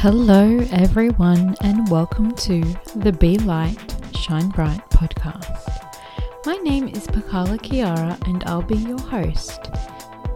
[0.00, 2.62] Hello, everyone, and welcome to
[2.96, 3.76] the Be Light,
[4.16, 5.60] Shine Bright podcast.
[6.46, 9.60] My name is Pakala Kiara, and I'll be your host.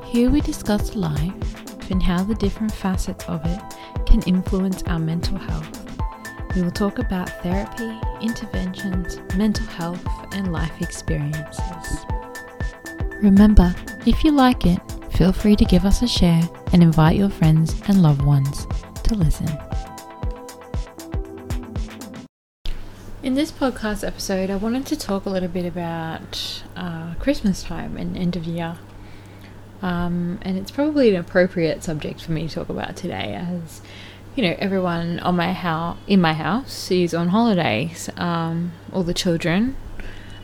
[0.05, 3.59] Here we discuss life and how the different facets of it
[4.05, 5.91] can influence our mental health.
[6.55, 12.05] We will talk about therapy, interventions, mental health, and life experiences.
[13.23, 13.75] Remember,
[14.05, 14.79] if you like it,
[15.15, 16.43] feel free to give us a share
[16.75, 18.67] and invite your friends and loved ones
[19.05, 19.49] to listen.
[23.23, 27.97] In this podcast episode, I wanted to talk a little bit about uh, Christmas time
[27.97, 28.77] and end of year.
[29.83, 33.83] Um, and it's probably an appropriate subject for me to talk about today, as
[34.35, 38.11] you know, everyone on my house in my house is on holidays.
[38.17, 39.77] Um, all the children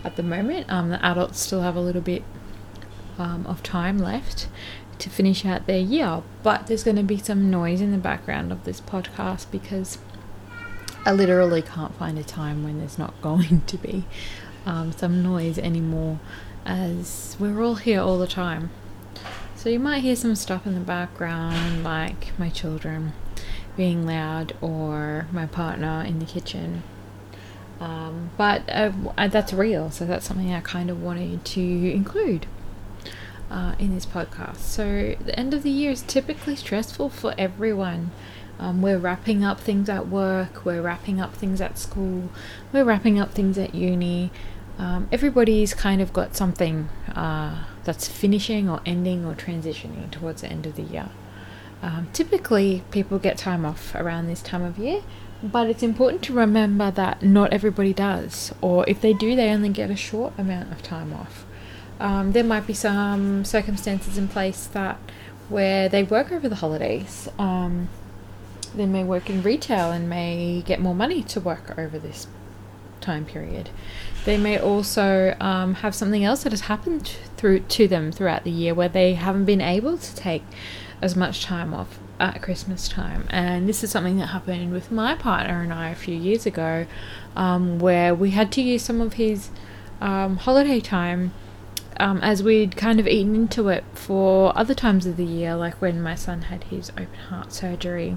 [0.04, 2.22] at the moment, um, the adults still have a little bit
[3.18, 4.48] um, of time left
[5.00, 6.22] to finish out their year.
[6.42, 9.98] But there's going to be some noise in the background of this podcast because
[11.04, 14.04] I literally can't find a time when there's not going to be
[14.66, 16.20] um, some noise anymore,
[16.64, 18.70] as we're all here all the time.
[19.56, 23.12] So you might hear some stuff in the background, like my children
[23.76, 26.82] being loud or my partner in the kitchen.
[27.78, 28.92] Um, but uh,
[29.28, 32.46] that's real, so that's something I kind of wanted to include
[33.50, 34.58] uh, in this podcast.
[34.58, 38.12] So, the end of the year is typically stressful for everyone.
[38.58, 42.28] Um, we're wrapping up things at work, we're wrapping up things at school,
[42.72, 44.30] we're wrapping up things at uni.
[44.78, 50.48] Um, everybody's kind of got something uh, that's finishing or ending or transitioning towards the
[50.48, 51.08] end of the year.
[51.82, 55.02] Um, typically, people get time off around this time of year,
[55.42, 59.70] but it's important to remember that not everybody does, or if they do, they only
[59.70, 61.46] get a short amount of time off.
[62.00, 64.98] Um, there might be some circumstances in place that
[65.48, 67.28] where they work over the holidays.
[67.38, 67.88] Um,
[68.74, 72.26] they may work in retail and may get more money to work over this
[73.00, 73.70] time period.
[74.24, 78.50] They may also um, have something else that has happened through to them throughout the
[78.50, 80.44] year where they haven't been able to take
[81.02, 83.26] as much time off at Christmas time.
[83.30, 86.86] And this is something that happened with my partner and I a few years ago,
[87.34, 89.50] um, where we had to use some of his
[90.00, 91.32] um, holiday time
[92.00, 95.74] um, as we'd kind of eaten into it for other times of the year, like
[95.82, 98.16] when my son had his open heart surgery.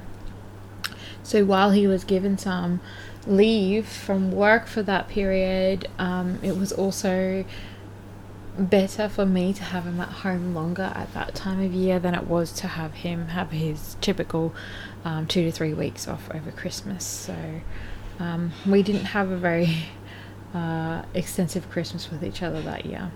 [1.21, 2.79] So while he was given some
[3.27, 7.45] leave from work for that period, um, it was also
[8.57, 12.13] better for me to have him at home longer at that time of year than
[12.13, 14.53] it was to have him have his typical
[15.03, 17.03] um, two to three weeks off over Christmas.
[17.03, 17.61] So
[18.19, 19.87] um, we didn't have a very
[20.53, 23.11] uh, extensive Christmas with each other that year.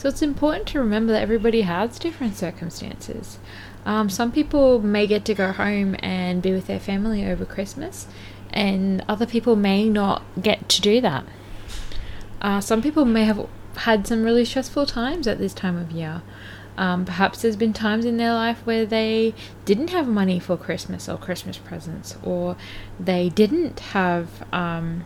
[0.00, 3.38] So it's important to remember that everybody has different circumstances.
[3.84, 8.06] Um, some people may get to go home and be with their family over Christmas,
[8.50, 11.26] and other people may not get to do that.
[12.40, 13.46] Uh, some people may have
[13.76, 16.22] had some really stressful times at this time of year.
[16.78, 19.34] Um, perhaps there's been times in their life where they
[19.66, 22.56] didn't have money for Christmas or Christmas presents, or
[22.98, 25.04] they didn't have um,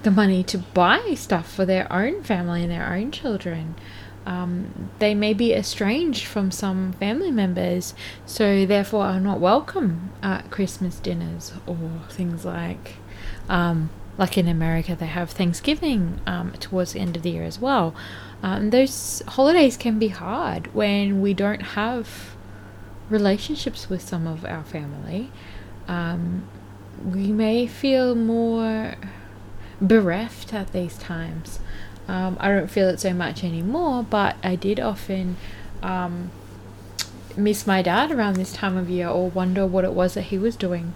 [0.00, 3.74] the money to buy stuff for their own family and their own children.
[4.24, 7.94] Um, they may be estranged from some family members,
[8.24, 12.94] so therefore are not welcome at Christmas dinners or things like,
[13.48, 17.58] um, like in America, they have Thanksgiving um, towards the end of the year as
[17.58, 17.94] well.
[18.42, 22.36] Um, those holidays can be hard when we don't have
[23.10, 25.30] relationships with some of our family.
[25.88, 26.48] Um,
[27.04, 28.94] we may feel more
[29.82, 31.58] bereft at these times.
[32.08, 35.36] Um, I don't feel it so much anymore, but I did often
[35.82, 36.30] um,
[37.36, 40.38] miss my dad around this time of year or wonder what it was that he
[40.38, 40.94] was doing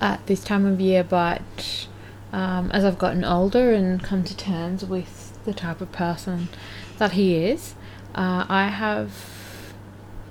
[0.00, 1.04] at this time of year.
[1.04, 1.86] But
[2.32, 6.48] um, as I've gotten older and come to terms with the type of person
[6.98, 7.74] that he is,
[8.14, 9.72] uh, I have,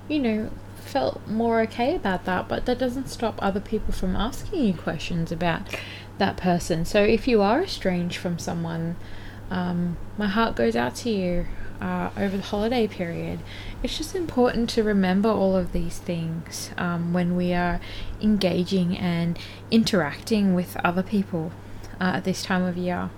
[0.07, 2.47] you know, felt more okay about that.
[2.47, 5.61] But that doesn't stop other people from asking you questions about
[6.19, 6.85] that person.
[6.85, 8.95] So if you are estranged from someone,
[9.49, 11.47] um, my heart goes out to you
[11.81, 13.39] uh, over the holiday period.
[13.81, 17.79] It's just important to remember all of these things um, when we are
[18.21, 19.39] engaging and
[19.71, 21.51] interacting with other people
[21.99, 23.09] uh, at this time of year.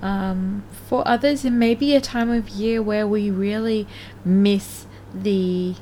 [0.00, 3.86] Um, for others, it may be a time of year where we really
[4.24, 5.74] miss the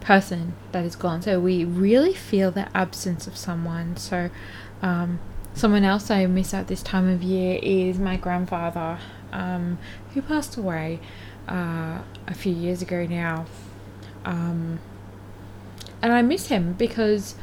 [0.00, 1.20] person that is gone.
[1.22, 3.96] So we really feel the absence of someone.
[3.96, 4.30] So
[4.82, 5.18] um,
[5.56, 8.98] Someone else I miss at this time of year is my grandfather,
[9.32, 9.78] um,
[10.12, 11.00] who passed away
[11.48, 13.46] uh, a few years ago now.
[14.26, 14.80] Um,
[16.02, 17.36] and I miss him because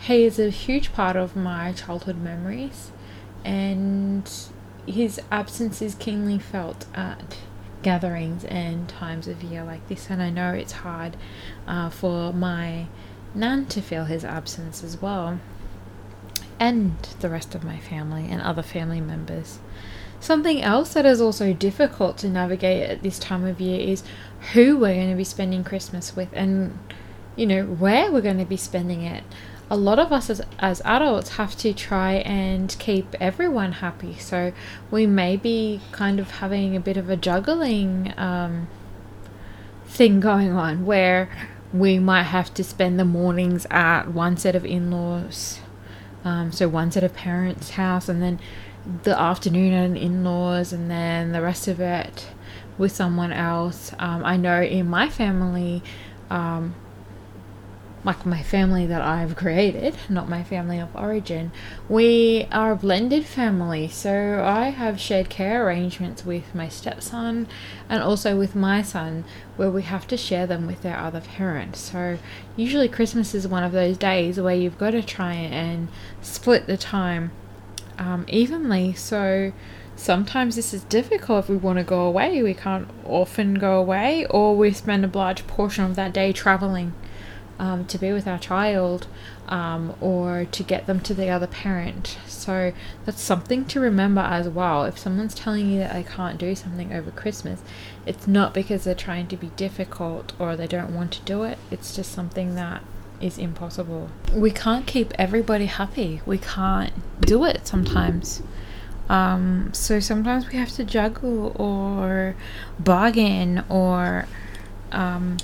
[0.00, 2.90] he is a huge part of my childhood memories,
[3.42, 4.30] and
[4.86, 7.38] his absence is keenly felt at
[7.82, 10.10] gatherings and times of year like this.
[10.10, 11.16] And I know it's hard
[11.66, 12.88] uh, for my
[13.34, 15.40] nan to feel his absence as well,
[16.58, 19.58] and the rest of my family and other family members.
[20.20, 24.02] Something else that is also difficult to navigate at this time of year is
[24.52, 26.78] who we're going to be spending Christmas with and,
[27.36, 29.24] you know, where we're going to be spending it.
[29.68, 34.14] A lot of us as, as adults have to try and keep everyone happy.
[34.14, 34.52] So
[34.90, 38.68] we may be kind of having a bit of a juggling um,
[39.86, 41.28] thing going on where
[41.72, 45.60] we might have to spend the mornings at one set of in laws,
[46.26, 48.40] um, so one set of parents' house, and then
[49.04, 52.26] the afternoon at an in laws, and then the rest of it
[52.76, 53.92] with someone else.
[54.00, 55.84] Um, I know in my family,
[56.28, 56.74] um,
[58.06, 61.50] like my family that I've created, not my family of origin,
[61.88, 63.88] we are a blended family.
[63.88, 67.48] So I have shared care arrangements with my stepson
[67.88, 69.24] and also with my son,
[69.56, 71.74] where we have to share them with their other parent.
[71.74, 72.18] So
[72.54, 75.88] usually Christmas is one of those days where you've got to try and
[76.22, 77.32] split the time
[77.98, 78.94] um, evenly.
[78.94, 79.52] So
[79.96, 82.40] sometimes this is difficult if we want to go away.
[82.40, 86.92] We can't often go away, or we spend a large portion of that day traveling
[87.58, 89.06] um, to be with our child
[89.48, 92.18] um, or to get them to the other parent.
[92.26, 92.72] So
[93.04, 94.84] that's something to remember as well.
[94.84, 97.60] If someone's telling you that they can't do something over Christmas,
[98.04, 101.58] it's not because they're trying to be difficult or they don't want to do it,
[101.70, 102.82] it's just something that
[103.20, 104.10] is impossible.
[104.34, 108.42] We can't keep everybody happy, we can't do it sometimes.
[109.08, 112.34] Um, so sometimes we have to juggle or
[112.78, 114.26] bargain or,
[114.92, 115.36] um,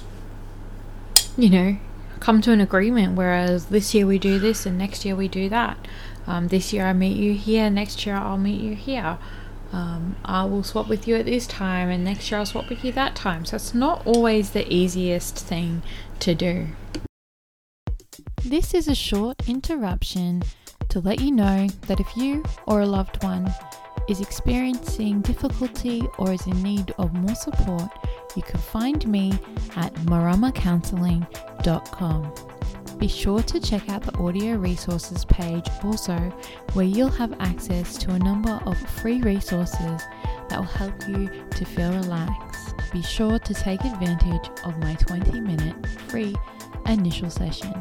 [1.37, 1.77] you know,
[2.23, 3.17] come to an agreement.
[3.17, 5.77] Whereas this year we do this and next year we do that.
[6.27, 9.19] Um, this year I meet you here, next year I'll meet you here.
[9.73, 12.85] Um, I will swap with you at this time, and next year I'll swap with
[12.85, 13.47] you that time.
[13.47, 15.83] So it's not always the easiest thing
[16.21, 16.67] to do.
[18.45, 20.43] This is a short interruption
[20.91, 23.51] to let you know that if you or a loved one
[24.09, 27.91] is experiencing difficulty or is in need of more support,
[28.37, 29.33] you can find me
[29.77, 32.35] at maramacounseling.com.
[32.99, 36.17] Be sure to check out the audio resources page also,
[36.75, 40.03] where you'll have access to a number of free resources
[40.49, 42.75] that will help you to feel relaxed.
[42.93, 46.37] Be sure to take advantage of my 20 minute free
[46.87, 47.73] initial session.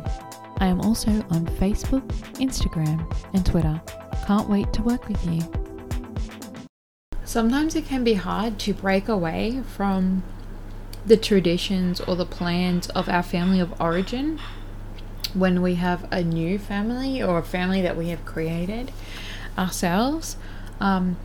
[0.57, 3.81] I am also on Facebook, Instagram, and Twitter.
[4.25, 5.41] Can't wait to work with you.
[7.25, 10.23] Sometimes it can be hard to break away from
[11.05, 14.39] the traditions or the plans of our family of origin
[15.33, 18.91] when we have a new family or a family that we have created
[19.57, 20.37] ourselves.
[20.79, 21.17] Um,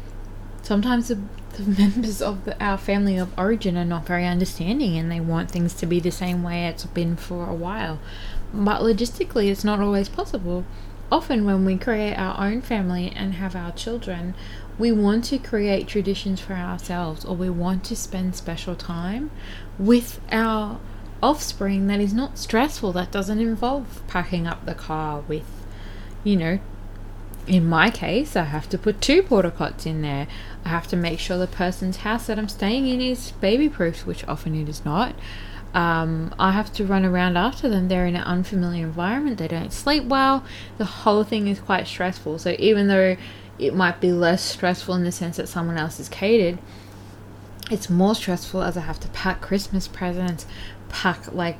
[0.63, 1.19] sometimes the,
[1.57, 5.51] the members of the, our family of origin are not very understanding and they want
[5.51, 7.99] things to be the same way it's been for a while.
[8.55, 10.65] But logistically, it's not always possible.
[11.11, 14.35] Often, when we create our own family and have our children,
[14.79, 19.31] we want to create traditions for ourselves or we want to spend special time
[19.79, 20.81] with our
[21.23, 25.47] offspring that is not stressful, that doesn't involve packing up the car with,
[26.25, 26.59] you know,
[27.47, 30.27] in my case, I have to put two porta pots in there.
[30.65, 34.05] I have to make sure the person's house that I'm staying in is baby proof,
[34.05, 35.15] which often it is not.
[35.73, 37.89] Um, I have to run around after them.
[37.89, 39.39] They're in an unfamiliar environment.
[39.39, 40.45] They don't sleep well.
[40.79, 42.39] The whole thing is quite stressful.
[42.39, 43.17] So even though
[43.59, 46.59] it might be less stressful in the sense that someone else is catered,
[47.71, 50.47] it's more stressful as I have to pack Christmas presents,
[50.89, 51.59] pack like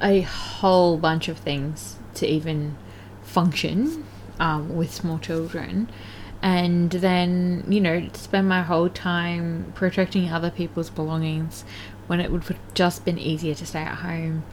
[0.00, 2.76] a whole bunch of things to even
[3.22, 4.04] function
[4.38, 5.90] um, with small children.
[6.42, 11.64] And then, you know, spend my whole time protecting other people's belongings
[12.06, 14.44] when it would have just been easier to stay at home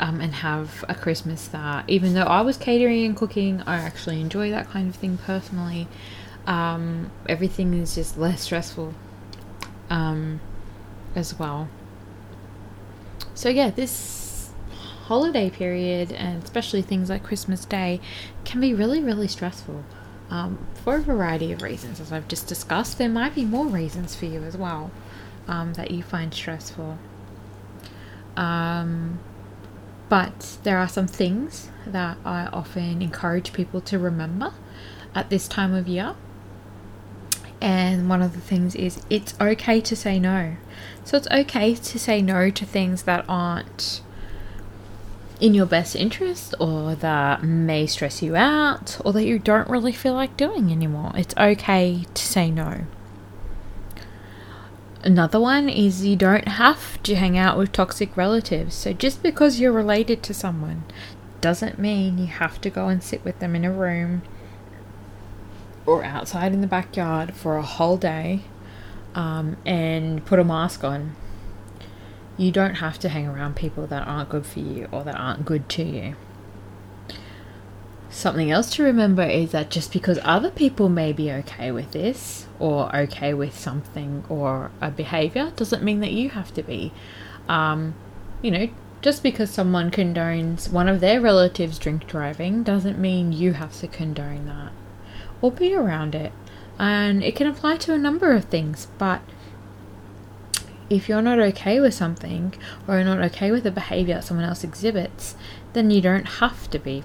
[0.00, 4.20] um, and have a Christmas that, even though I was catering and cooking, I actually
[4.20, 5.86] enjoy that kind of thing personally.
[6.46, 8.94] Um, everything is just less stressful
[9.90, 10.40] um,
[11.14, 11.68] as well.
[13.34, 14.50] So, yeah, this
[15.04, 18.00] holiday period, and especially things like Christmas Day,
[18.44, 19.84] can be really, really stressful
[20.30, 22.00] um, for a variety of reasons.
[22.00, 24.90] As I've just discussed, there might be more reasons for you as well
[25.46, 26.98] um, that you find stressful.
[28.36, 29.18] Um,
[30.10, 34.52] but there are some things that I often encourage people to remember
[35.14, 36.16] at this time of year.
[37.60, 40.56] And one of the things is it's okay to say no.
[41.04, 44.02] So it's okay to say no to things that aren't
[45.38, 49.92] in your best interest or that may stress you out or that you don't really
[49.92, 51.12] feel like doing anymore.
[51.14, 52.84] It's okay to say no.
[55.02, 58.74] Another one is you don't have to hang out with toxic relatives.
[58.74, 60.84] So just because you're related to someone
[61.40, 64.22] doesn't mean you have to go and sit with them in a room
[65.86, 68.42] or outside in the backyard for a whole day
[69.14, 71.16] um, and put a mask on
[72.40, 75.44] you don't have to hang around people that aren't good for you or that aren't
[75.44, 76.16] good to you.
[78.20, 82.46] Something else to remember is that just because other people may be okay with this
[82.58, 86.92] or okay with something or a behavior doesn't mean that you have to be.
[87.48, 87.94] Um,
[88.42, 88.68] you know,
[89.00, 93.88] just because someone condones one of their relatives drink driving doesn't mean you have to
[93.88, 94.72] condone that
[95.40, 96.32] or be around it.
[96.78, 99.22] And it can apply to a number of things, but
[100.90, 102.52] if you're not okay with something
[102.86, 105.36] or not okay with the behavior that someone else exhibits,
[105.72, 107.02] then you don't have to be.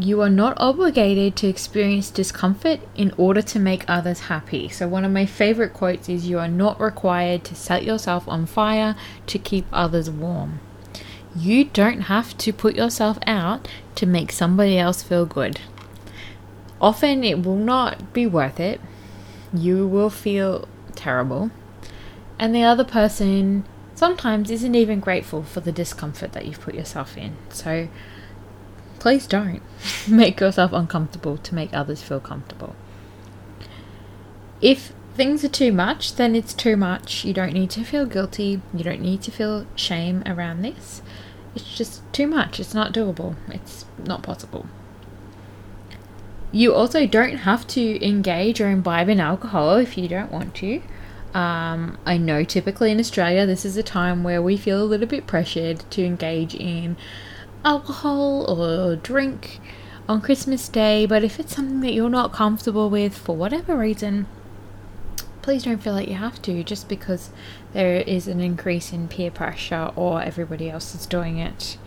[0.00, 4.70] You are not obligated to experience discomfort in order to make others happy.
[4.70, 8.46] So, one of my favorite quotes is You are not required to set yourself on
[8.46, 10.60] fire to keep others warm.
[11.36, 15.60] You don't have to put yourself out to make somebody else feel good.
[16.80, 18.80] Often it will not be worth it.
[19.52, 21.50] You will feel terrible.
[22.38, 27.18] And the other person sometimes isn't even grateful for the discomfort that you've put yourself
[27.18, 27.36] in.
[27.50, 27.88] So
[29.00, 29.62] please don't
[30.08, 32.76] make yourself uncomfortable to make others feel comfortable.
[34.60, 37.24] If things are too much, then it's too much.
[37.24, 38.60] You don't need to feel guilty.
[38.72, 41.02] You don't need to feel shame around this.
[41.54, 42.60] It's just too much.
[42.60, 43.34] It's not doable.
[43.48, 44.66] It's not possible.
[46.52, 50.82] You also don't have to engage or imbibe in alcohol if you don't want to.
[51.32, 55.06] Um, I know typically in Australia, this is a time where we feel a little
[55.06, 56.96] bit pressured to engage in
[57.64, 59.60] alcohol or drink
[60.08, 64.26] on Christmas Day, but if it's something that you're not comfortable with for whatever reason,
[65.42, 67.30] please don't feel like you have to just because
[67.72, 71.78] there is an increase in peer pressure or everybody else is doing it.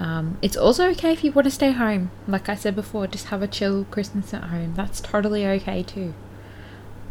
[0.00, 2.10] Um, it's also okay if you want to stay home.
[2.26, 4.74] Like I said before, just have a chill Christmas at home.
[4.74, 6.14] That's totally okay too.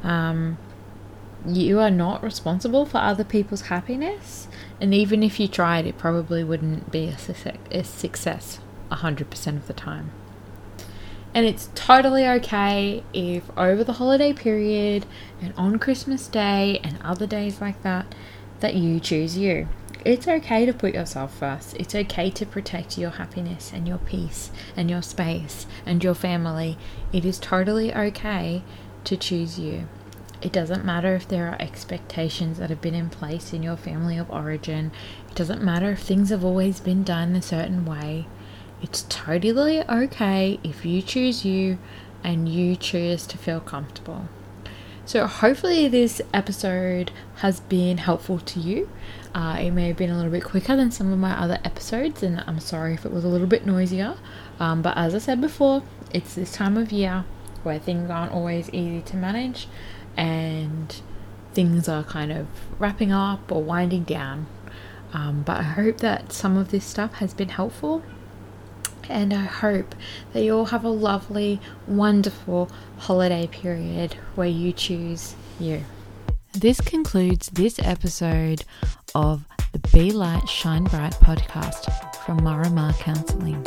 [0.04, 0.58] Um,
[1.46, 4.48] you are not responsible for other people's happiness,
[4.82, 7.18] and even if you tried, it probably wouldn't be a
[7.84, 8.60] success,
[8.92, 10.12] a 100% of the time.
[11.34, 15.06] And it's totally okay if over the holiday period
[15.42, 18.16] and on Christmas Day and other days like that,
[18.60, 19.68] that you choose you
[20.08, 21.76] it's okay to put yourself first.
[21.76, 26.78] It's okay to protect your happiness and your peace and your space and your family.
[27.12, 28.64] It is totally okay
[29.04, 29.90] to choose you.
[30.42, 34.18] It doesn't matter if there are expectations that have been in place in your family
[34.18, 34.92] of origin.
[35.30, 38.28] It doesn't matter if things have always been done a certain way.
[38.82, 41.80] It's totally okay if you choose you
[42.24, 44.30] and you choose to feel comfortable.
[45.06, 48.90] So, hopefully, this episode has been helpful to you.
[49.34, 52.22] Uh, it may have been a little bit quicker than some of my other episodes,
[52.22, 54.18] and I'm sorry if it was a little bit noisier.
[54.60, 57.24] Um, but as I said before, it's this time of year
[57.64, 59.68] where things aren't always easy to manage
[60.18, 61.02] and
[61.54, 62.48] things are kind of
[62.80, 64.48] wrapping up or winding down.
[65.14, 68.04] Um, but I hope that some of this stuff has been helpful
[69.10, 69.96] and I hope
[70.34, 75.84] that you all have a lovely, wonderful holiday period where you choose you.
[76.52, 78.64] This concludes this episode
[79.16, 81.90] of the Be Light Shine Bright podcast
[82.26, 83.66] from Marama Counseling.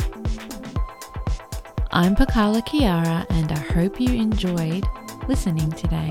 [1.91, 4.85] I'm Pakala Kiara and I hope you enjoyed
[5.31, 6.09] listening today.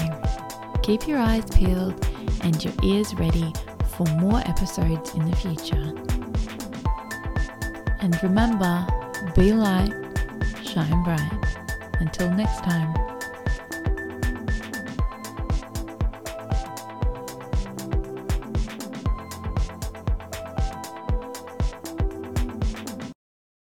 [0.82, 2.06] Keep your eyes peeled
[2.42, 3.52] and your ears ready
[3.94, 5.92] for more episodes in the future.
[8.00, 8.86] And remember,
[9.36, 9.92] be light,
[10.64, 11.44] shine bright.
[12.00, 13.09] Until next time.